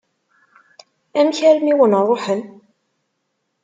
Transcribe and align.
Amek 1.19 1.39
armi 1.49 1.71
i 1.71 1.77
wen-ṛuḥen? 1.77 2.41